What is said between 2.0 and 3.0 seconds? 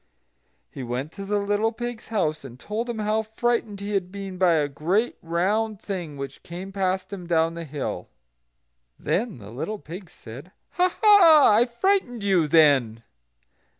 house, and told him